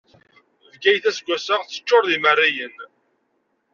Bgayet, 0.73 1.05
aseggas-a 1.09 1.55
teččur 1.67 2.03
d 2.09 2.11
imerriyen. 2.15 2.75